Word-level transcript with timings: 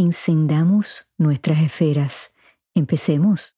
Encendamos 0.00 1.08
nuestras 1.18 1.60
esferas. 1.60 2.32
Empecemos. 2.72 3.56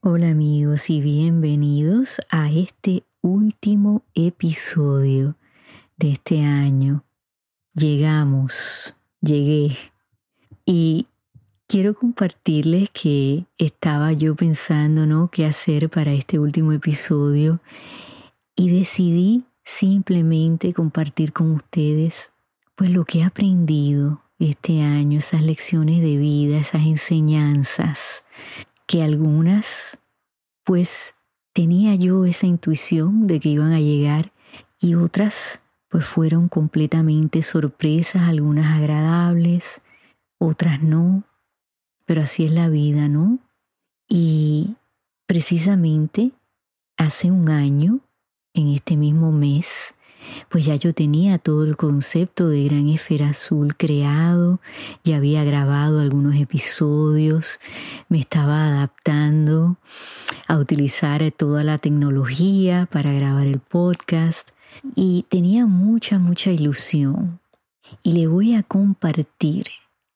Hola 0.00 0.30
amigos 0.30 0.90
y 0.90 1.00
bienvenidos 1.00 1.55
episodio 4.26 5.36
de 5.96 6.12
este 6.12 6.42
año. 6.42 7.04
Llegamos, 7.74 8.94
llegué 9.20 9.76
y 10.64 11.06
quiero 11.66 11.94
compartirles 11.94 12.90
que 12.90 13.46
estaba 13.58 14.12
yo 14.12 14.34
pensando, 14.34 15.06
¿no? 15.06 15.30
¿Qué 15.30 15.44
hacer 15.44 15.90
para 15.90 16.12
este 16.12 16.38
último 16.38 16.72
episodio? 16.72 17.60
Y 18.54 18.70
decidí 18.70 19.44
simplemente 19.64 20.72
compartir 20.72 21.32
con 21.32 21.50
ustedes 21.50 22.30
pues 22.76 22.90
lo 22.90 23.04
que 23.04 23.20
he 23.20 23.24
aprendido 23.24 24.22
este 24.38 24.82
año, 24.82 25.18
esas 25.18 25.42
lecciones 25.42 26.00
de 26.00 26.18
vida, 26.18 26.58
esas 26.58 26.82
enseñanzas 26.82 28.22
que 28.86 29.02
algunas, 29.02 29.98
pues 30.62 31.15
tenía 31.56 31.94
yo 31.94 32.26
esa 32.26 32.46
intuición 32.46 33.26
de 33.26 33.40
que 33.40 33.48
iban 33.48 33.72
a 33.72 33.80
llegar 33.80 34.30
y 34.78 34.94
otras, 34.94 35.62
pues 35.88 36.04
fueron 36.04 36.50
completamente 36.50 37.40
sorpresas, 37.40 38.28
algunas 38.28 38.76
agradables, 38.76 39.80
otras 40.38 40.82
no, 40.82 41.24
pero 42.04 42.20
así 42.20 42.44
es 42.44 42.50
la 42.50 42.68
vida, 42.68 43.08
¿no? 43.08 43.38
Y 44.06 44.76
precisamente 45.26 46.32
hace 46.98 47.30
un 47.30 47.48
año, 47.48 48.00
en 48.52 48.68
este 48.68 48.98
mismo 48.98 49.32
mes, 49.32 49.94
pues 50.48 50.64
ya 50.66 50.74
yo 50.76 50.94
tenía 50.94 51.38
todo 51.38 51.64
el 51.64 51.76
concepto 51.76 52.48
de 52.48 52.64
Gran 52.64 52.88
Esfera 52.88 53.30
Azul 53.30 53.76
creado, 53.76 54.60
ya 55.04 55.16
había 55.16 55.44
grabado 55.44 56.00
algunos 56.00 56.36
episodios, 56.36 57.60
me 58.08 58.18
estaba 58.18 58.66
adaptando 58.66 59.76
a 60.46 60.56
utilizar 60.56 61.30
toda 61.32 61.64
la 61.64 61.78
tecnología 61.78 62.88
para 62.90 63.12
grabar 63.12 63.46
el 63.46 63.60
podcast 63.60 64.50
y 64.94 65.24
tenía 65.28 65.66
mucha, 65.66 66.18
mucha 66.18 66.50
ilusión. 66.50 67.40
Y 68.02 68.12
le 68.12 68.26
voy 68.26 68.54
a 68.54 68.62
compartir 68.62 69.66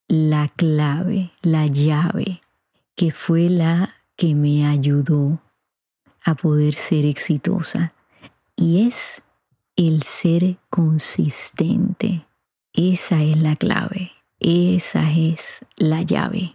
la 0.09 0.49
clave, 0.49 1.31
la 1.43 1.67
llave, 1.67 2.41
que 2.97 3.13
fue 3.13 3.49
la 3.49 3.95
que 4.17 4.35
me 4.35 4.67
ayudó 4.67 5.41
a 6.25 6.35
poder 6.35 6.75
ser 6.75 7.05
exitosa. 7.05 7.95
Y 8.57 8.87
es 8.87 9.23
el 9.87 10.03
ser 10.03 10.59
consistente. 10.69 12.27
Esa 12.75 13.23
es 13.23 13.41
la 13.41 13.57
clave, 13.57 14.13
esa 14.39 15.11
es 15.11 15.65
la 15.77 16.03
llave, 16.03 16.55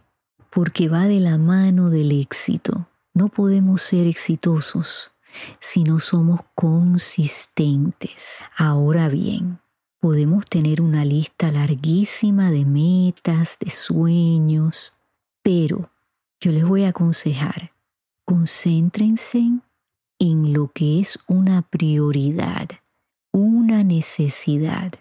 porque 0.51 0.89
va 0.89 1.07
de 1.07 1.19
la 1.19 1.39
mano 1.39 1.89
del 1.89 2.11
éxito. 2.11 2.87
No 3.15 3.29
podemos 3.29 3.81
ser 3.81 4.05
exitosos 4.05 5.11
si 5.59 5.83
no 5.83 5.99
somos 5.99 6.41
consistentes. 6.53 8.43
Ahora 8.55 9.09
bien, 9.09 9.59
podemos 9.99 10.45
tener 10.45 10.79
una 10.79 11.03
lista 11.03 11.51
larguísima 11.51 12.51
de 12.51 12.63
metas, 12.63 13.57
de 13.59 13.71
sueños, 13.71 14.93
pero 15.41 15.89
yo 16.39 16.51
les 16.51 16.63
voy 16.63 16.83
a 16.83 16.89
aconsejar, 16.89 17.71
concéntrense 18.23 19.49
en 20.19 20.53
lo 20.53 20.67
que 20.71 20.99
es 20.99 21.17
una 21.27 21.63
prioridad 21.63 22.69
una 23.35 23.84
necesidad. 23.84 24.94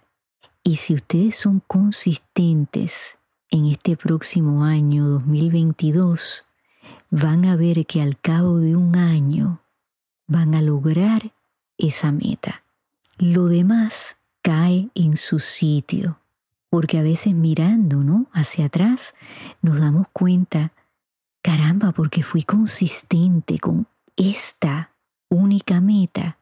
Y 0.64 0.76
si 0.76 0.94
ustedes 0.94 1.36
son 1.36 1.60
consistentes 1.60 3.16
en 3.48 3.66
este 3.66 3.96
próximo 3.96 4.64
año 4.64 5.08
2022, 5.08 6.44
van 7.10 7.44
a 7.44 7.54
ver 7.54 7.86
que 7.86 8.02
al 8.02 8.18
cabo 8.18 8.58
de 8.58 8.74
un 8.74 8.96
año 8.96 9.60
van 10.26 10.56
a 10.56 10.62
lograr 10.62 11.30
esa 11.78 12.10
meta. 12.10 12.64
Lo 13.18 13.46
demás 13.46 14.16
cae 14.42 14.88
en 14.96 15.16
su 15.16 15.38
sitio, 15.38 16.18
porque 16.70 16.98
a 16.98 17.02
veces 17.02 17.34
mirando 17.34 17.98
¿no? 17.98 18.26
hacia 18.32 18.66
atrás 18.66 19.14
nos 19.62 19.78
damos 19.78 20.08
cuenta, 20.12 20.72
caramba, 21.40 21.92
porque 21.92 22.24
fui 22.24 22.42
consistente 22.42 23.60
con 23.60 23.86
esta 24.16 24.90
única 25.28 25.80
meta, 25.80 26.38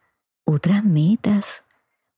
otras 0.47 0.85
metas 0.85 1.65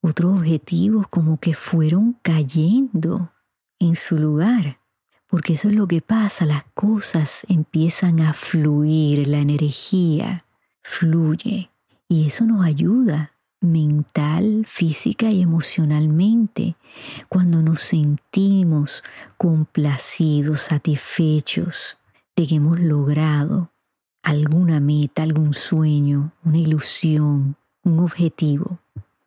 otros 0.06 0.38
objetivos 0.38 1.09
como 1.09 1.38
que 1.38 1.54
fueron 1.54 2.19
cayendo 2.20 3.32
en 3.78 3.97
su 3.97 4.19
lugar. 4.19 4.78
Porque 5.26 5.54
eso 5.54 5.69
es 5.69 5.75
lo 5.75 5.88
que 5.88 6.03
pasa, 6.03 6.44
las 6.44 6.65
cosas 6.75 7.47
empiezan 7.48 8.20
a 8.20 8.34
fluir, 8.34 9.26
la 9.26 9.38
energía 9.38 10.44
fluye. 10.82 11.70
Y 12.06 12.26
eso 12.26 12.44
nos 12.44 12.66
ayuda 12.66 13.32
mental, 13.62 14.66
física 14.69 15.31
y 15.31 15.41
emocionalmente 15.41 16.76
cuando 17.31 17.62
nos 17.62 17.81
sentimos 17.81 19.03
complacidos, 19.38 20.60
satisfechos 20.60 21.97
de 22.37 22.47
que 22.47 22.56
hemos 22.56 22.78
logrado 22.78 23.70
alguna 24.22 24.81
meta, 24.81 25.22
algún 25.22 25.54
sueño, 25.54 26.32
una 26.44 26.59
ilusión, 26.59 27.56
un 27.82 28.00
objetivo 28.00 28.81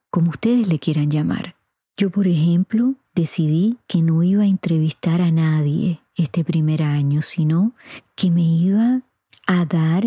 como 0.10 0.32
ustedes 0.32 0.68
le 0.68 0.80
quieran 0.80 1.12
llamar. 1.12 1.56
Yo, 1.96 2.10
por 2.12 2.28
ejemplo, 2.28 2.96
decidí 3.16 3.78
que 3.88 4.02
no 4.02 4.22
iba 4.22 4.44
a 4.44 4.48
entrevistar 4.48 5.22
a 5.22 5.32
nadie 5.32 6.00
este 6.16 6.44
primer 6.44 6.84
año, 6.84 7.22
sino 7.22 7.74
que 8.16 8.30
me 8.30 8.44
iba 8.44 9.02
a 9.48 9.66
dar 9.66 10.04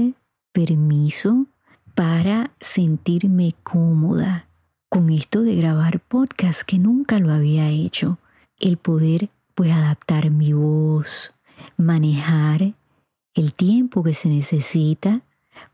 permiso 0.53 1.47
para 1.94 2.53
sentirme 2.60 3.55
cómoda 3.62 4.47
con 4.89 5.10
esto 5.10 5.43
de 5.43 5.56
grabar 5.56 6.00
podcast 6.00 6.62
que 6.62 6.78
nunca 6.78 7.19
lo 7.19 7.33
había 7.33 7.69
hecho. 7.71 8.19
El 8.59 8.77
poder 8.77 9.31
pues 9.55 9.72
adaptar 9.72 10.31
mi 10.31 10.53
voz, 10.53 11.34
manejar 11.77 12.75
el 13.34 13.53
tiempo 13.53 14.03
que 14.03 14.15
se 14.15 14.28
necesita 14.28 15.22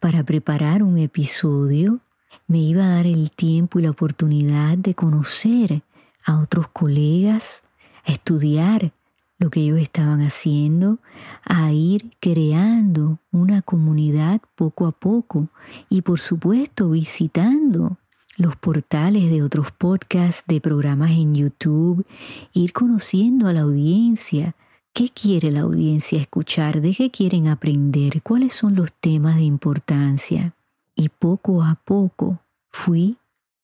para 0.00 0.22
preparar 0.22 0.82
un 0.82 0.98
episodio 0.98 2.00
me 2.46 2.58
iba 2.58 2.84
a 2.84 2.96
dar 2.96 3.06
el 3.06 3.30
tiempo 3.30 3.78
y 3.78 3.82
la 3.82 3.90
oportunidad 3.90 4.78
de 4.78 4.94
conocer 4.94 5.82
a 6.24 6.40
otros 6.40 6.68
colegas, 6.68 7.62
a 8.04 8.12
estudiar 8.12 8.92
lo 9.38 9.50
que 9.50 9.60
ellos 9.60 9.78
estaban 9.78 10.22
haciendo, 10.22 10.98
a 11.44 11.72
ir 11.72 12.12
creando 12.20 13.18
una 13.32 13.62
comunidad 13.62 14.40
poco 14.54 14.86
a 14.86 14.92
poco 14.92 15.48
y 15.88 16.02
por 16.02 16.20
supuesto 16.20 16.90
visitando 16.90 17.98
los 18.38 18.56
portales 18.56 19.30
de 19.30 19.42
otros 19.42 19.70
podcasts, 19.72 20.44
de 20.46 20.60
programas 20.60 21.10
en 21.12 21.34
YouTube, 21.34 22.06
ir 22.52 22.72
conociendo 22.72 23.48
a 23.48 23.52
la 23.52 23.62
audiencia, 23.62 24.54
qué 24.92 25.08
quiere 25.08 25.50
la 25.50 25.60
audiencia 25.60 26.20
escuchar, 26.20 26.80
de 26.80 26.94
qué 26.94 27.10
quieren 27.10 27.48
aprender, 27.48 28.22
cuáles 28.22 28.52
son 28.52 28.74
los 28.74 28.92
temas 28.92 29.36
de 29.36 29.42
importancia 29.42 30.54
y 30.96 31.10
poco 31.10 31.62
a 31.62 31.76
poco 31.84 32.40
fui 32.70 33.18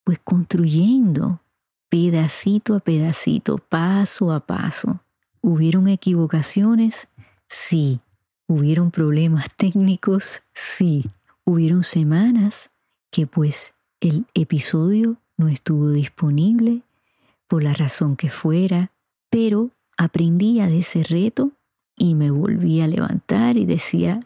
pues 0.04 0.20
construyendo 0.22 1.40
pedacito 1.88 2.76
a 2.76 2.80
pedacito, 2.80 3.58
paso 3.58 4.32
a 4.32 4.40
paso. 4.40 5.00
¿Hubieron 5.40 5.88
equivocaciones? 5.88 7.08
Sí. 7.48 8.00
¿Hubieron 8.46 8.90
problemas 8.90 9.46
técnicos? 9.56 10.42
Sí. 10.54 11.10
Hubieron 11.44 11.84
semanas 11.84 12.70
que 13.10 13.26
pues 13.26 13.74
el 14.00 14.26
episodio 14.34 15.16
no 15.36 15.48
estuvo 15.48 15.90
disponible 15.90 16.82
por 17.46 17.62
la 17.62 17.74
razón 17.74 18.16
que 18.16 18.30
fuera, 18.30 18.90
pero 19.28 19.70
aprendía 19.98 20.66
de 20.68 20.78
ese 20.78 21.02
reto 21.02 21.52
y 21.96 22.14
me 22.14 22.30
volví 22.30 22.80
a 22.80 22.86
levantar 22.86 23.56
y 23.56 23.66
decía, 23.66 24.20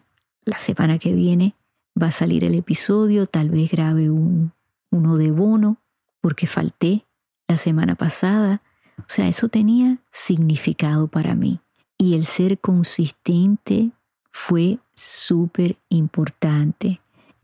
la 0.45 0.57
semana 0.57 0.99
que 0.99 1.13
viene 1.13 1.53
va 2.01 2.07
a 2.07 2.11
salir 2.11 2.43
el 2.43 2.55
episodio, 2.55 3.27
tal 3.27 3.49
vez 3.49 3.71
grabe 3.71 4.09
un, 4.09 4.51
uno 4.91 5.17
de 5.17 5.31
bono, 5.31 5.77
porque 6.21 6.47
falté 6.47 7.05
la 7.47 7.57
semana 7.57 7.95
pasada. 7.95 8.61
O 8.99 9.09
sea, 9.09 9.27
eso 9.27 9.47
tenía 9.49 9.99
significado 10.11 11.07
para 11.07 11.35
mí. 11.35 11.59
Y 11.97 12.15
el 12.15 12.25
ser 12.25 12.59
consistente 12.59 13.91
fue 14.31 14.79
súper 14.95 15.77
importante. 15.89 17.01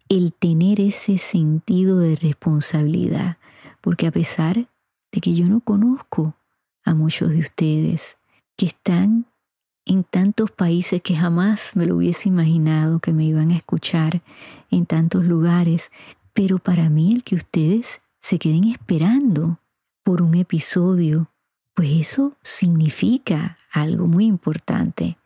El 0.09 0.33
tener 0.33 0.79
ese 0.79 1.17
sentido 1.17 1.99
de 1.99 2.15
responsabilidad. 2.15 3.37
Porque 3.81 4.07
a 4.07 4.11
pesar 4.11 4.67
de 5.11 5.21
que 5.21 5.33
yo 5.33 5.47
no 5.47 5.59
conozco 5.59 6.35
a 6.83 6.93
muchos 6.93 7.29
de 7.29 7.39
ustedes 7.39 8.17
que 8.55 8.67
están 8.67 9.25
en 9.85 10.03
tantos 10.03 10.51
países 10.51 11.01
que 11.01 11.15
jamás 11.15 11.75
me 11.75 11.85
lo 11.85 11.97
hubiese 11.97 12.29
imaginado 12.29 12.99
que 12.99 13.13
me 13.13 13.25
iban 13.25 13.51
a 13.51 13.57
escuchar, 13.57 14.21
en 14.71 14.85
tantos 14.85 15.23
lugares, 15.23 15.91
pero 16.33 16.57
para 16.57 16.89
mí 16.89 17.13
el 17.13 17.23
que 17.23 17.35
ustedes 17.35 18.01
se 18.21 18.39
queden 18.39 18.65
esperando 18.65 19.59
por 20.03 20.21
un 20.21 20.35
episodio, 20.35 21.29
pues 21.73 21.89
eso 21.91 22.37
significa 22.41 23.57
algo 23.71 24.07
muy 24.07 24.25
importante. 24.25 25.17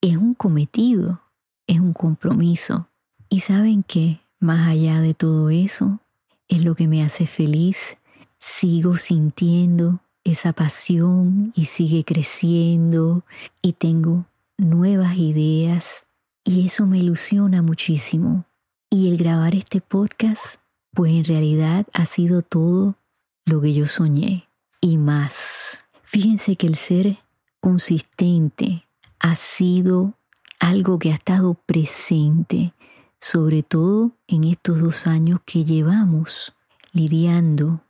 Es 0.00 0.16
un 0.16 0.34
cometido, 0.34 1.20
es 1.66 1.80
un 1.80 1.92
compromiso. 1.92 2.88
Y 3.28 3.40
saben 3.40 3.82
que, 3.82 4.20
más 4.38 4.68
allá 4.68 5.00
de 5.00 5.14
todo 5.14 5.50
eso, 5.50 6.00
es 6.48 6.64
lo 6.64 6.74
que 6.74 6.88
me 6.88 7.04
hace 7.04 7.26
feliz. 7.26 7.98
Sigo 8.38 8.96
sintiendo 8.96 10.00
esa 10.24 10.52
pasión 10.52 11.52
y 11.54 11.66
sigue 11.66 12.04
creciendo 12.04 13.24
y 13.62 13.72
tengo 13.74 14.26
nuevas 14.58 15.16
ideas 15.16 16.04
y 16.44 16.66
eso 16.66 16.86
me 16.86 16.98
ilusiona 16.98 17.62
muchísimo. 17.62 18.44
Y 18.90 19.08
el 19.08 19.16
grabar 19.16 19.54
este 19.54 19.80
podcast, 19.80 20.56
pues 20.92 21.12
en 21.12 21.24
realidad 21.24 21.86
ha 21.92 22.04
sido 22.04 22.42
todo 22.42 22.96
lo 23.44 23.60
que 23.60 23.72
yo 23.72 23.86
soñé 23.86 24.48
y 24.80 24.96
más. 24.96 25.78
Fíjense 26.02 26.56
que 26.56 26.66
el 26.66 26.76
ser 26.76 27.18
consistente 27.60 28.86
ha 29.20 29.36
sido 29.36 30.14
algo 30.58 30.98
que 30.98 31.12
ha 31.12 31.14
estado 31.14 31.54
presente, 31.54 32.74
sobre 33.20 33.62
todo 33.62 34.12
en 34.26 34.44
estos 34.44 34.80
dos 34.80 35.06
años 35.06 35.40
que 35.44 35.64
llevamos 35.64 36.52
lidiando 36.92 37.84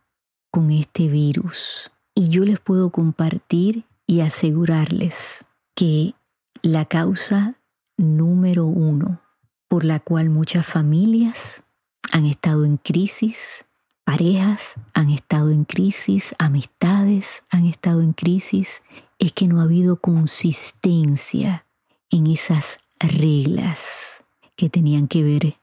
con 0.51 0.71
este 0.71 1.07
virus. 1.07 1.91
Y 2.21 2.29
yo 2.29 2.45
les 2.45 2.59
puedo 2.59 2.91
compartir 2.91 3.83
y 4.05 4.19
asegurarles 4.19 5.43
que 5.73 6.13
la 6.61 6.85
causa 6.85 7.55
número 7.97 8.67
uno 8.67 9.23
por 9.67 9.85
la 9.85 9.99
cual 9.99 10.29
muchas 10.29 10.67
familias 10.67 11.63
han 12.11 12.27
estado 12.27 12.63
en 12.63 12.77
crisis, 12.77 13.65
parejas 14.03 14.75
han 14.93 15.09
estado 15.09 15.49
en 15.49 15.65
crisis, 15.65 16.35
amistades 16.37 17.41
han 17.49 17.65
estado 17.65 18.03
en 18.03 18.13
crisis, 18.13 18.83
es 19.17 19.33
que 19.33 19.47
no 19.47 19.59
ha 19.59 19.63
habido 19.63 19.95
consistencia 19.95 21.65
en 22.11 22.27
esas 22.27 22.77
reglas 22.99 24.23
que 24.55 24.69
tenían 24.69 25.07
que 25.07 25.23
ver 25.23 25.55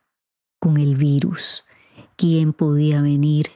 con 0.59 0.77
el 0.77 0.97
virus, 0.97 1.65
quién 2.17 2.53
podía 2.53 3.01
venir 3.01 3.49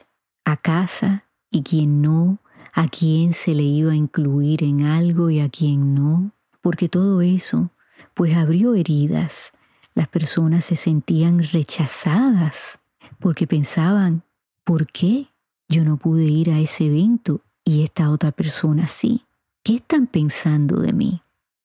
a 0.45 0.57
casa 0.57 1.25
y 1.51 1.65
quién 1.65 2.01
no, 2.01 2.39
a 2.73 2.89
quién 2.89 3.35
se 3.35 3.55
le 3.55 3.63
iba 3.63 3.93
a 3.93 3.97
incluir 3.97 4.65
en 4.65 4.85
algo 4.85 5.29
y 5.29 5.41
a 5.41 5.49
quién 5.51 5.95
no, 5.95 6.33
porque 6.63 6.89
todo 6.89 7.21
eso 7.21 7.71
pues 8.15 8.35
abrió 8.35 8.75
heridas. 8.75 9.53
Las 9.95 10.09
personas 10.09 10.65
se 10.65 10.77
sentían 10.77 11.43
rechazadas 11.43 12.81
porque 13.19 13.47
pensaban, 13.47 14.25
¿por 14.65 14.87
qué 14.87 15.29
yo 15.69 15.85
no 15.85 15.99
pude 15.99 16.25
ir 16.25 16.51
a 16.51 16.61
ese 16.61 16.87
evento 16.87 17.43
y 17.65 17.83
esta 17.83 18.11
otra 18.11 18.33
persona 18.33 18.87
sí? 18.87 19.27
¿Qué 19.63 19.77
están 19.77 20.07
pensando 20.07 20.81
de 20.81 20.93
mí? 20.93 21.23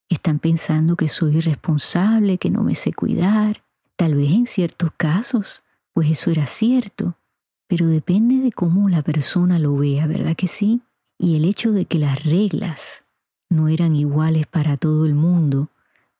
¿Están 0.09 0.39
pensando 0.39 0.95
que 0.95 1.07
soy 1.07 1.38
irresponsable, 1.38 2.38
que 2.38 2.50
no 2.50 2.63
me 2.63 2.75
sé 2.75 2.94
cuidar? 2.94 3.63
Tal 3.95 4.15
vez 4.15 4.31
en 4.31 4.45
ciertos 4.45 4.92
casos, 4.95 5.63
pues 5.94 6.12
eso 6.12 6.31
era 6.31 6.48
cierto, 6.48 7.15
pero 7.68 7.88
depende 7.88 8.38
de 8.38 8.51
cómo 8.51 8.89
la 8.89 9.01
persona 9.01 9.57
lo 9.57 9.75
vea, 9.75 10.06
¿verdad 10.06 10.36
que 10.36 10.48
sí? 10.48 10.81
Y 11.18 11.36
el 11.36 11.46
hecho 11.46 11.72
de 11.72 11.86
que 11.86 12.00
las 12.00 12.24
reglas 12.24 13.04
no 13.50 13.68
eran 13.68 13.96
iguales 13.96 14.46
para 14.48 14.78
todo 14.78 15.06
el 15.06 15.16
mundo 15.16 15.69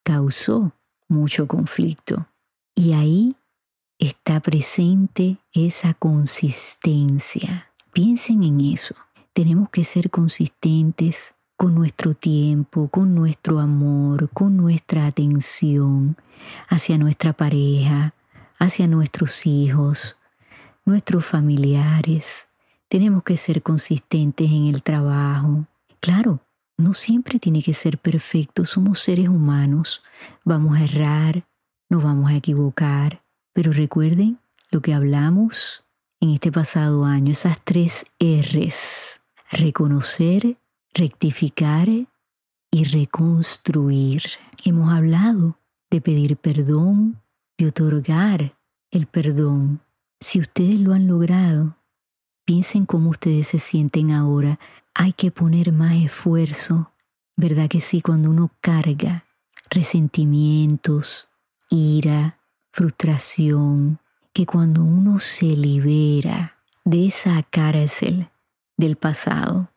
causó 0.04 0.74
mucho 1.08 1.48
conflicto. 1.48 2.28
Y 2.76 2.94
ahí 2.94 3.36
está 4.00 4.40
presente 4.40 5.38
esa 5.54 5.94
consistencia. 5.94 7.72
Piensen 7.92 8.44
en 8.44 8.62
eso. 8.62 8.96
Tenemos 9.34 9.70
que 9.70 9.84
ser 9.84 10.10
consistentes 10.10 11.36
con 11.56 11.74
nuestro 11.74 12.14
tiempo, 12.14 12.88
con 12.88 13.16
nuestro 13.16 13.60
amor, 13.60 14.30
con 14.30 14.58
nuestra 14.58 15.08
atención 15.08 16.16
hacia 16.70 16.98
nuestra 16.98 17.34
pareja, 17.34 18.14
hacia 18.60 18.88
nuestros 18.88 19.46
hijos, 19.46 20.18
nuestros 20.86 21.26
familiares, 21.26 22.47
tenemos 22.88 23.24
que 23.24 23.38
ser 23.38 23.62
consistentes 23.62 24.50
en 24.50 24.68
el 24.68 24.84
trabajo. 24.84 25.68
Claro, 26.00 26.42
no 26.78 26.94
siempre 26.94 27.40
tiene 27.40 27.62
que 27.62 27.74
ser 27.74 27.98
perfecto, 27.98 28.66
somos 28.66 29.00
seres 29.00 29.30
humanos, 29.30 30.04
vamos 30.44 30.78
a 30.78 30.84
errar, 30.84 31.48
nos 31.90 32.04
vamos 32.04 32.30
a 32.30 32.36
equivocar, 32.36 33.24
pero 33.54 33.72
recuerden 33.72 34.40
lo 34.70 34.82
que 34.82 34.94
hablamos 34.94 35.86
en 36.20 36.32
este 36.32 36.52
pasado 36.52 37.06
año, 37.06 37.32
esas 37.32 37.64
tres 37.64 38.06
R's, 38.20 39.22
reconocer, 39.52 40.58
rectificar 40.94 41.90
y 41.90 42.84
reconstruir. 42.84 44.24
Hemos 44.64 44.92
hablado 44.92 45.58
de 45.90 46.02
pedir 46.02 46.38
perdón, 46.38 47.22
de 47.58 47.68
otorgar 47.68 48.58
el 48.92 49.08
perdón. 49.08 49.82
Si 50.20 50.40
ustedes 50.40 50.80
lo 50.80 50.94
han 50.94 51.08
logrado, 51.08 51.78
Piensen 52.48 52.86
cómo 52.86 53.10
ustedes 53.10 53.48
se 53.48 53.60
sienten 53.60 54.12
ahora. 54.12 54.58
Hay 54.94 55.12
que 55.12 55.32
poner 55.32 55.74
más 55.74 55.96
esfuerzo. 55.96 56.94
¿Verdad 57.36 57.68
que 57.68 57.82
sí? 57.82 58.00
Cuando 58.00 58.30
uno 58.30 58.52
carga 58.62 59.26
resentimientos, 59.70 61.28
ira, 61.70 62.40
frustración, 62.72 64.00
que 64.32 64.46
cuando 64.46 64.86
uno 64.86 65.20
se 65.20 65.58
libera 65.58 66.56
de 66.86 67.08
esa 67.08 67.44
cárcel 67.44 68.30
del 68.78 68.96
pasado, 68.96 69.70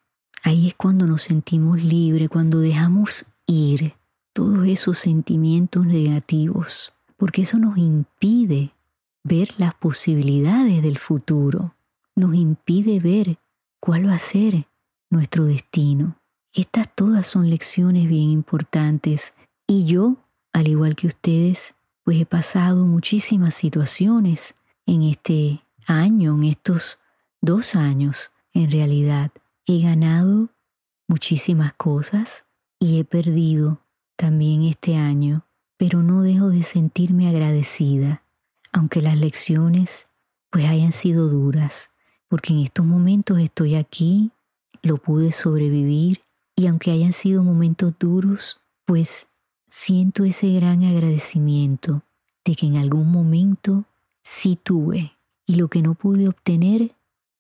ahí 0.45 0.69
es 0.69 0.75
cuando 0.77 1.09
nos 1.09 1.23
sentimos 1.23 1.83
libres, 1.83 2.29
cuando 2.29 2.61
dejamos 2.61 3.27
ir 3.49 3.95
todos 4.33 4.65
esos 4.69 4.97
sentimientos 4.97 5.87
negativos, 5.87 6.93
porque 7.17 7.43
eso 7.43 7.59
nos 7.59 7.77
impide 7.79 8.71
ver 9.25 9.55
las 9.59 9.75
posibilidades 9.75 10.85
del 10.85 10.99
futuro 10.99 11.75
nos 12.21 12.35
impide 12.35 13.01
ver 13.01 13.39
cuál 13.81 14.07
va 14.07 14.15
a 14.15 14.19
ser 14.19 14.69
nuestro 15.11 15.45
destino. 15.47 16.17
Estas 16.53 16.95
todas 16.95 17.27
son 17.27 17.49
lecciones 17.49 18.09
bien 18.09 18.31
importantes 18.31 19.35
y 19.67 19.87
yo, 19.87 20.17
al 20.53 20.69
igual 20.69 20.97
que 20.97 21.07
ustedes, 21.07 21.75
pues 22.05 22.21
he 22.21 22.27
pasado 22.27 22.87
muchísimas 22.87 23.55
situaciones 23.55 24.55
en 24.87 25.03
este 25.03 25.65
año, 25.87 26.35
en 26.35 26.45
estos 26.45 26.99
dos 27.41 27.75
años, 27.75 28.33
en 28.53 28.71
realidad. 28.71 29.33
He 29.67 29.81
ganado 29.81 30.51
muchísimas 31.09 31.73
cosas 31.75 32.45
y 32.79 32.99
he 32.99 33.05
perdido 33.05 33.81
también 34.17 34.65
este 34.65 34.97
año, 34.97 35.47
pero 35.77 36.03
no 36.03 36.23
dejo 36.23 36.51
de 36.51 36.65
sentirme 36.65 37.29
agradecida, 37.29 38.23
aunque 38.73 39.01
las 39.01 39.17
lecciones 39.17 40.07
pues 40.51 40.69
hayan 40.69 40.93
sido 40.93 41.29
duras 41.29 41.91
porque 42.31 42.53
en 42.53 42.61
estos 42.61 42.87
momentos 42.87 43.41
estoy 43.41 43.75
aquí, 43.75 44.31
lo 44.83 44.99
pude 44.99 45.33
sobrevivir 45.33 46.23
y 46.55 46.69
aunque 46.69 46.93
hayan 46.93 47.13
sido 47.13 47.43
momentos 47.43 47.93
duros, 47.99 48.61
pues 48.87 49.27
siento 49.69 50.25
ese 50.25 50.53
gran 50.55 50.85
agradecimiento 50.85 52.03
de 52.45 52.55
que 52.55 52.67
en 52.67 52.77
algún 52.77 53.11
momento 53.11 53.85
sí 54.23 54.57
tuve 54.63 55.13
y 55.45 55.57
lo 55.57 55.67
que 55.67 55.83
no 55.83 55.95
pude 55.95 56.29
obtener, 56.29 56.95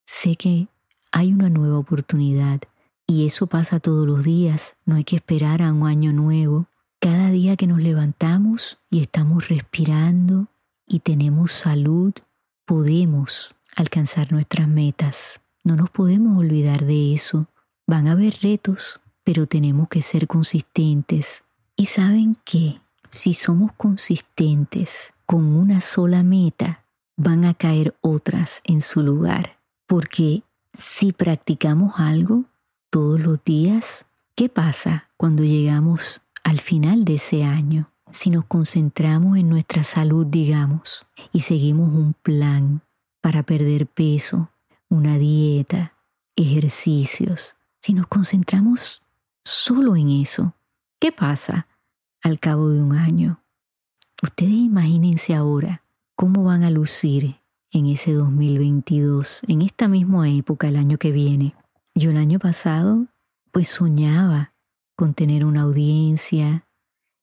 sé 0.07 0.35
que 0.35 0.67
hay 1.13 1.33
una 1.33 1.51
nueva 1.51 1.79
oportunidad 1.79 2.61
y 3.07 3.27
eso 3.27 3.47
pasa 3.47 3.79
todos 3.79 4.05
los 4.09 4.25
días, 4.25 4.75
no 4.87 4.97
hay 4.97 5.05
que 5.05 5.17
esperar 5.17 5.63
a 5.63 5.73
un 5.73 5.87
año 5.87 6.13
nuevo. 6.13 6.67
Cada 6.99 7.31
día 7.31 7.57
que 7.57 7.69
nos 7.69 7.79
levantamos 7.79 8.79
y 8.91 9.01
estamos 9.01 9.49
respirando 9.49 10.49
y 10.85 10.99
tenemos 10.99 11.53
salud, 11.53 12.13
podemos 12.65 13.55
alcanzar 13.77 14.33
nuestras 14.33 14.69
metas. 14.69 15.41
No 15.65 15.77
nos 15.77 15.91
podemos 15.91 16.39
olvidar 16.39 16.85
de 16.87 17.15
eso. 17.15 17.47
Van 17.87 18.09
a 18.09 18.12
haber 18.12 18.39
retos, 18.43 19.00
pero 19.25 19.47
tenemos 19.47 19.89
que 19.89 20.03
ser 20.03 20.27
consistentes. 20.27 21.43
Y 21.77 21.87
saben 21.87 22.37
qué, 22.45 22.81
si 23.11 23.35
somos 23.35 23.73
consistentes 23.73 25.12
con 25.27 25.45
una 25.55 25.81
sola 25.81 26.23
meta, 26.23 26.85
van 27.17 27.45
a 27.45 27.55
caer 27.55 27.95
otras 28.00 28.61
en 28.65 28.81
su 28.81 29.03
lugar. 29.03 29.59
Porque 29.87 30.43
si 30.73 31.12
practicamos 31.12 31.99
algo 31.99 32.45
todos 32.91 33.21
los 33.21 33.43
días, 33.45 34.07
¿qué 34.35 34.49
pasa 34.49 35.09
cuando 35.17 35.43
llegamos 35.43 36.23
al 36.45 36.61
final 36.61 37.05
de 37.05 37.17
ese 37.17 37.45
año? 37.45 37.91
Si 38.12 38.31
nos 38.31 38.45
concentramos 38.47 39.39
en 39.39 39.49
nuestra 39.49 39.85
salud, 39.85 40.27
digamos, 40.27 41.07
y 41.33 41.41
seguimos 41.41 41.93
un 41.93 42.15
plan 42.15 42.83
para 43.21 43.43
perder 43.43 43.87
peso, 43.87 44.50
una 44.89 45.19
dieta, 45.19 45.95
ejercicios, 46.37 47.55
si 47.81 47.95
nos 47.95 48.07
concentramos 48.07 49.03
solo 49.45 49.97
en 49.97 50.11
eso, 50.11 50.55
¿qué 50.99 51.12
pasa 51.12 51.67
al 52.23 52.39
cabo 52.39 52.71
de 52.71 52.83
un 52.83 52.95
año? 52.95 53.43
Ustedes 54.23 54.53
imagínense 54.53 55.35
ahora 55.35 55.83
cómo 56.15 56.45
van 56.45 56.62
a 56.62 56.71
lucir 56.71 57.41
en 57.73 57.87
ese 57.87 58.12
2022, 58.12 59.43
en 59.47 59.62
esta 59.62 59.89
misma 59.89 60.29
época, 60.29 60.69
el 60.69 60.77
año 60.77 60.99
que 60.99 61.12
viene. 61.12 61.55
Yo 61.95 62.11
el 62.11 62.17
año 62.17 62.39
pasado, 62.39 63.07
pues 63.53 63.69
soñaba 63.69 64.53
con 64.97 65.15
tener 65.15 65.45
una 65.45 65.62
audiencia, 65.62 66.67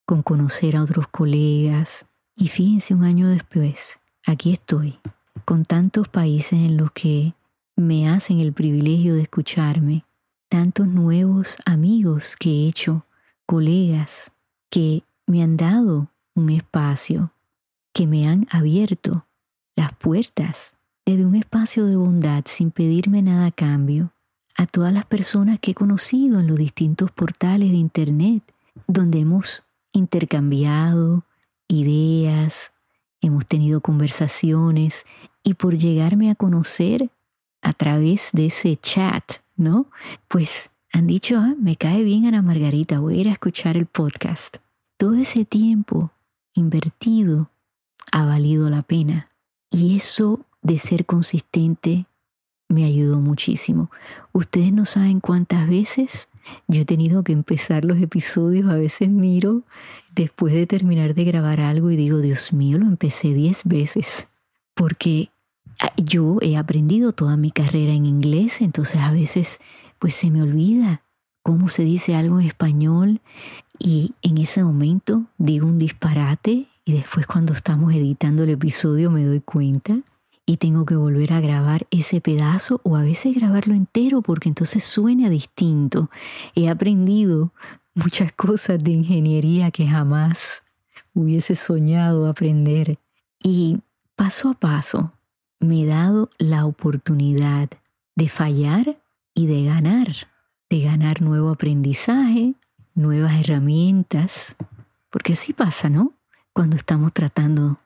con 0.06 0.24
conocer 0.24 0.78
a 0.78 0.84
otros 0.84 1.08
colegas. 1.10 2.06
Y 2.36 2.48
fíjense, 2.48 2.94
un 2.96 3.04
año 3.04 3.28
después, 3.28 4.00
aquí 4.26 4.54
estoy, 4.54 5.00
con 5.46 5.66
tantos 5.66 6.08
países 6.08 6.54
en 6.54 6.78
los 6.78 6.92
que 6.92 7.34
me 7.76 8.10
hacen 8.10 8.40
el 8.40 8.54
privilegio 8.54 9.16
de 9.16 9.22
escucharme, 9.22 10.06
tantos 10.50 10.88
nuevos 10.88 11.58
amigos 11.66 12.36
que 12.38 12.50
he 12.50 12.68
hecho, 12.68 13.06
colegas 13.46 14.32
que 14.70 15.04
me 15.26 15.44
han 15.44 15.58
dado 15.58 16.10
un 16.36 16.50
espacio, 16.50 17.32
que 17.94 18.08
me 18.08 18.28
han 18.28 18.48
abierto 18.52 19.26
las 19.76 19.94
puertas 19.94 20.74
desde 21.06 21.26
un 21.26 21.36
espacio 21.36 21.86
de 21.86 21.96
bondad 21.96 22.44
sin 22.48 22.72
pedirme 22.72 23.22
nada 23.22 23.48
a 23.48 23.52
cambio. 23.52 24.12
A 24.58 24.66
todas 24.66 24.92
las 24.92 25.06
personas 25.06 25.60
que 25.60 25.72
he 25.72 25.76
conocido 25.76 26.40
en 26.40 26.48
los 26.48 26.58
distintos 26.58 27.12
portales 27.12 27.70
de 27.70 27.78
Internet, 27.78 28.44
donde 28.88 29.20
hemos 29.20 29.64
intercambiado 29.94 31.24
ideas, 31.68 32.72
hemos 33.22 33.46
tenido 33.46 33.82
conversaciones 33.82 35.06
y 35.44 35.56
por 35.56 35.78
llegarme 35.78 36.30
a 36.30 36.36
conocer 36.36 37.10
a 37.62 37.74
través 37.74 38.30
de 38.34 38.48
ese 38.48 38.78
chat, 38.78 39.24
¿no? 39.56 39.88
Pues 40.28 40.72
han 40.94 41.08
dicho, 41.08 41.38
ah, 41.38 41.56
me 41.60 41.76
cae 41.76 42.04
bien 42.04 42.26
Ana 42.26 42.42
Margarita, 42.42 43.00
voy 43.00 43.18
a 43.18 43.22
ir 43.22 43.30
a 43.30 43.34
escuchar 43.34 43.78
el 43.78 43.86
podcast. 43.86 44.58
Todo 44.98 45.16
ese 45.16 45.46
tiempo 45.46 46.12
invertido 46.54 47.50
ha 48.12 48.26
valido 48.26 48.70
la 48.70 48.82
pena. 48.82 49.30
Y 49.70 49.98
eso 49.98 50.46
de 50.62 50.78
ser 50.80 51.06
consistente 51.06 52.06
me 52.70 52.86
ayudó 52.86 53.20
muchísimo. 53.20 53.90
Ustedes 54.32 54.74
no 54.74 54.86
saben 54.86 55.20
cuántas 55.20 55.68
veces 55.68 56.28
yo 56.68 56.82
he 56.82 56.86
tenido 56.86 57.24
que 57.24 57.34
empezar 57.34 57.86
los 57.86 58.00
episodios, 58.00 58.70
a 58.70 58.76
veces 58.76 59.10
miro 59.10 59.64
después 60.14 60.54
de 60.54 60.68
terminar 60.68 61.14
de 61.14 61.24
grabar 61.24 61.62
algo 61.62 61.92
y 61.92 61.96
digo, 61.96 62.20
Dios 62.20 62.54
mío, 62.54 62.78
lo 62.78 62.86
empecé 62.86 63.34
diez 63.34 63.62
veces, 63.64 64.28
porque 64.74 65.30
ah, 65.80 65.92
yo 65.98 66.38
he 66.42 66.58
aprendido 66.58 67.12
toda 67.12 67.38
mi 67.38 67.52
carrera 67.52 67.94
en 67.94 68.06
inglés, 68.06 68.62
entonces 68.62 69.02
a 69.02 69.12
veces 69.12 69.60
pues 70.00 70.16
se 70.16 70.30
me 70.30 70.42
olvida 70.42 71.02
cómo 71.44 71.70
se 71.70 71.84
dice 71.84 72.16
algo 72.16 72.40
en 72.40 72.48
español 72.48 73.22
y 73.80 74.14
en 74.22 74.38
ese 74.38 74.64
momento 74.64 75.24
digo 75.38 75.66
un 75.66 75.78
disparate 75.78 76.68
y 76.84 76.94
después 76.94 77.26
cuando 77.28 77.54
estamos 77.54 77.94
editando 77.94 78.44
el 78.44 78.50
episodio 78.50 79.12
me 79.12 79.24
doy 79.24 79.40
cuenta 79.40 80.00
y 80.48 80.58
tengo 80.58 80.86
que 80.86 80.96
volver 80.96 81.34
a 81.34 81.42
grabar 81.42 81.86
ese 81.92 82.22
pedazo 82.22 82.82
o 82.84 82.96
a 82.96 83.04
veces 83.04 83.36
grabarlo 83.36 83.76
entero 83.76 84.24
porque 84.24 84.50
entonces 84.50 84.84
suena 84.84 85.30
distinto. 85.30 86.10
He 86.56 86.70
aprendido 86.70 87.54
muchas 87.94 88.32
cosas 88.32 88.84
de 88.84 88.92
ingeniería 88.92 89.70
que 89.70 89.88
jamás 89.88 90.64
hubiese 91.14 91.54
soñado 91.54 92.28
aprender 92.28 92.98
y 93.44 93.82
paso 94.16 94.50
a 94.50 94.54
paso 94.56 95.14
me 95.60 95.84
he 95.84 95.86
dado 95.86 96.30
la 96.38 96.66
oportunidad 96.66 97.70
de 98.16 98.30
fallar 98.30 99.00
y 99.34 99.48
de 99.48 99.66
ganar, 99.66 100.08
de 100.70 100.82
ganar 100.82 101.22
nuevo 101.22 101.50
aprendizaje, 101.50 102.56
nuevas 102.96 103.36
herramientas, 103.36 104.56
porque 105.10 105.34
así 105.34 105.54
pasa, 105.54 105.90
¿no? 105.90 106.18
cuando 106.58 106.76
estamos 106.76 107.14
tratando 107.14 107.78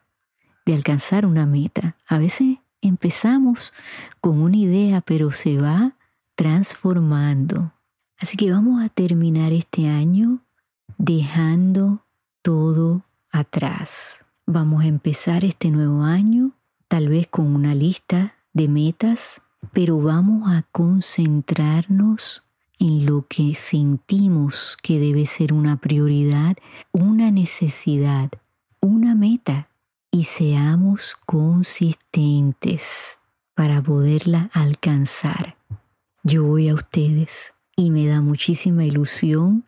de 0.65 0.73
alcanzar 0.73 1.25
una 1.25 1.45
meta. 1.45 1.95
A 2.07 2.17
veces 2.17 2.57
empezamos 2.81 3.73
con 4.19 4.41
una 4.41 4.57
idea, 4.57 5.01
pero 5.01 5.31
se 5.31 5.57
va 5.57 5.95
transformando. 6.35 7.73
Así 8.19 8.37
que 8.37 8.51
vamos 8.51 8.83
a 8.83 8.89
terminar 8.89 9.51
este 9.51 9.87
año 9.87 10.39
dejando 10.97 12.05
todo 12.41 13.03
atrás. 13.31 14.25
Vamos 14.45 14.83
a 14.83 14.87
empezar 14.87 15.43
este 15.45 15.71
nuevo 15.71 16.03
año 16.03 16.51
tal 16.87 17.09
vez 17.09 17.27
con 17.27 17.55
una 17.55 17.73
lista 17.73 18.35
de 18.53 18.67
metas, 18.67 19.41
pero 19.71 19.99
vamos 19.99 20.51
a 20.51 20.63
concentrarnos 20.71 22.43
en 22.79 23.05
lo 23.05 23.27
que 23.27 23.55
sentimos 23.55 24.77
que 24.81 24.99
debe 24.99 25.25
ser 25.25 25.53
una 25.53 25.77
prioridad, 25.77 26.57
una 26.91 27.31
necesidad 27.31 28.31
una 28.81 29.13
meta 29.13 29.69
y 30.11 30.25
seamos 30.25 31.15
consistentes 31.25 33.17
para 33.55 33.81
poderla 33.81 34.49
alcanzar. 34.53 35.55
Yo 36.23 36.43
voy 36.43 36.69
a 36.69 36.75
ustedes 36.75 37.53
y 37.75 37.89
me 37.89 38.05
da 38.05 38.21
muchísima 38.21 38.85
ilusión 38.85 39.63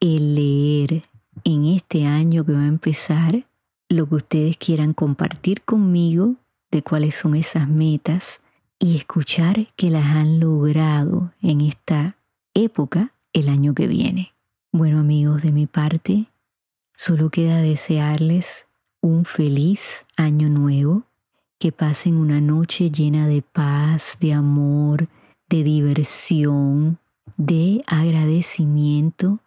el 0.00 0.34
leer 0.34 1.02
en 1.44 1.64
este 1.64 2.06
año 2.06 2.44
que 2.44 2.52
va 2.52 2.62
a 2.62 2.66
empezar 2.66 3.46
lo 3.88 4.06
que 4.06 4.16
ustedes 4.16 4.56
quieran 4.58 4.92
compartir 4.92 5.62
conmigo 5.62 6.36
de 6.70 6.82
cuáles 6.82 7.14
son 7.14 7.34
esas 7.34 7.66
metas 7.68 8.40
y 8.78 8.96
escuchar 8.96 9.68
que 9.74 9.90
las 9.90 10.04
han 10.04 10.38
logrado 10.38 11.32
en 11.40 11.62
esta 11.62 12.16
época 12.54 13.14
el 13.32 13.48
año 13.48 13.74
que 13.74 13.86
viene. 13.86 14.34
Bueno 14.70 15.00
amigos, 15.00 15.42
de 15.42 15.50
mi 15.50 15.66
parte, 15.66 16.28
Solo 16.98 17.30
queda 17.30 17.58
desearles 17.58 18.66
un 19.00 19.24
feliz 19.24 20.04
año 20.16 20.48
nuevo, 20.48 21.04
que 21.58 21.72
pasen 21.72 22.16
una 22.16 22.40
noche 22.40 22.90
llena 22.90 23.26
de 23.26 23.42
paz, 23.42 24.16
de 24.20 24.32
amor, 24.32 25.08
de 25.48 25.64
diversión, 25.64 26.98
de 27.36 27.82
agradecimiento, 27.86 29.40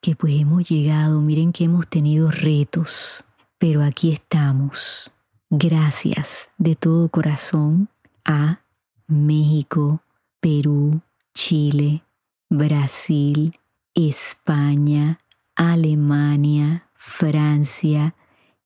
que 0.00 0.14
pues 0.14 0.34
hemos 0.40 0.68
llegado, 0.68 1.20
miren 1.20 1.52
que 1.52 1.64
hemos 1.64 1.86
tenido 1.88 2.30
retos, 2.30 3.24
pero 3.58 3.82
aquí 3.82 4.12
estamos. 4.12 5.10
Gracias 5.50 6.48
de 6.58 6.76
todo 6.76 7.08
corazón 7.08 7.88
a 8.24 8.60
México, 9.06 10.02
Perú, 10.40 11.00
Chile, 11.34 12.02
Brasil, 12.50 13.58
España, 13.94 15.18
Alemania, 15.56 16.88
Francia, 16.94 18.14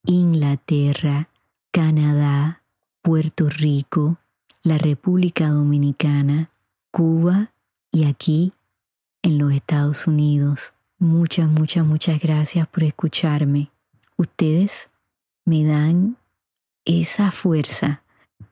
Inglaterra, 0.04 1.28
Canadá, 1.70 2.62
Puerto 3.02 3.48
Rico, 3.48 4.18
la 4.62 4.78
República 4.78 5.48
Dominicana, 5.48 6.50
Cuba 6.90 7.52
y 7.90 8.04
aquí 8.04 8.52
en 9.22 9.38
los 9.38 9.52
Estados 9.52 10.06
Unidos. 10.06 10.74
Muchas, 10.98 11.48
muchas, 11.48 11.86
muchas 11.86 12.20
gracias 12.20 12.66
por 12.66 12.82
escucharme. 12.82 13.70
Ustedes 14.16 14.90
me 15.44 15.64
dan 15.64 16.16
esa 16.84 17.30
fuerza 17.30 18.02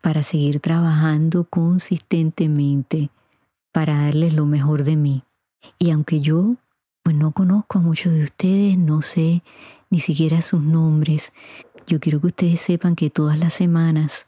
para 0.00 0.22
seguir 0.22 0.60
trabajando 0.60 1.44
consistentemente, 1.44 3.10
para 3.72 4.04
darles 4.04 4.34
lo 4.34 4.46
mejor 4.46 4.84
de 4.84 4.96
mí. 4.96 5.24
Y 5.78 5.90
aunque 5.90 6.20
yo 6.20 6.56
pues 7.02 7.16
no 7.16 7.32
conozco 7.32 7.78
a 7.78 7.82
muchos 7.82 8.12
de 8.12 8.22
ustedes, 8.22 8.78
no 8.78 9.02
sé 9.02 9.42
ni 9.90 10.00
siquiera 10.00 10.40
sus 10.40 10.62
nombres. 10.62 11.32
Yo 11.86 12.00
quiero 12.00 12.20
que 12.20 12.28
ustedes 12.28 12.60
sepan 12.60 12.96
que 12.96 13.10
todas 13.10 13.38
las 13.38 13.52
semanas, 13.52 14.26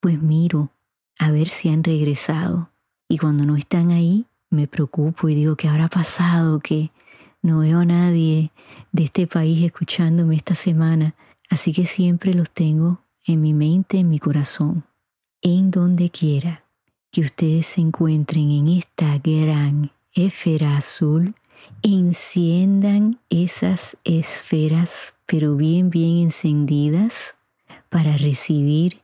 pues 0.00 0.20
miro 0.20 0.70
a 1.18 1.30
ver 1.30 1.48
si 1.48 1.68
han 1.68 1.84
regresado. 1.84 2.70
Y 3.08 3.18
cuando 3.18 3.44
no 3.44 3.56
están 3.56 3.90
ahí, 3.90 4.26
me 4.50 4.66
preocupo 4.66 5.28
y 5.28 5.34
digo, 5.34 5.56
¿qué 5.56 5.68
habrá 5.68 5.88
pasado? 5.88 6.60
Que 6.60 6.90
no 7.42 7.60
veo 7.60 7.80
a 7.80 7.84
nadie 7.84 8.50
de 8.92 9.04
este 9.04 9.26
país 9.26 9.64
escuchándome 9.64 10.36
esta 10.36 10.54
semana. 10.54 11.14
Así 11.50 11.72
que 11.72 11.84
siempre 11.84 12.32
los 12.32 12.50
tengo 12.50 13.04
en 13.26 13.40
mi 13.40 13.52
mente, 13.52 13.98
en 13.98 14.08
mi 14.08 14.18
corazón, 14.18 14.84
en 15.42 15.70
donde 15.70 16.10
quiera 16.10 16.64
que 17.10 17.20
ustedes 17.20 17.66
se 17.66 17.80
encuentren 17.80 18.50
en 18.50 18.68
esta 18.68 19.18
gran 19.18 19.92
esfera 20.12 20.76
azul, 20.76 21.34
enciendan 21.82 23.18
esas 23.30 23.96
esferas, 24.04 25.14
pero 25.26 25.56
bien, 25.56 25.90
bien 25.90 26.18
encendidas, 26.18 27.34
para 27.88 28.16
recibir 28.16 29.02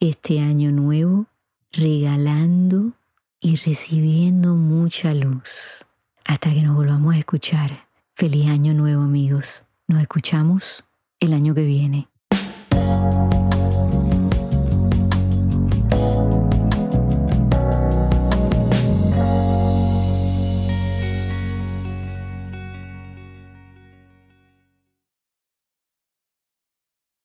este 0.00 0.40
año 0.40 0.70
nuevo, 0.70 1.26
regalando 1.72 2.92
y 3.40 3.56
recibiendo 3.56 4.54
mucha 4.54 5.14
luz. 5.14 5.84
Hasta 6.24 6.52
que 6.52 6.62
nos 6.62 6.76
volvamos 6.76 7.14
a 7.14 7.18
escuchar. 7.18 7.86
Feliz 8.14 8.48
año 8.48 8.74
nuevo 8.74 9.02
amigos. 9.02 9.64
Nos 9.86 10.02
escuchamos 10.02 10.84
el 11.20 11.32
año 11.32 11.54
que 11.54 11.64
viene. 11.64 12.08